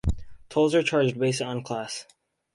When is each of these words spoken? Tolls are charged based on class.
Tolls 0.49 0.73
are 0.73 0.81
charged 0.81 1.19
based 1.19 1.43
on 1.43 1.61
class. 1.61 2.07